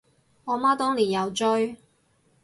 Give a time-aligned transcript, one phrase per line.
[0.45, 1.75] 我媽當年有追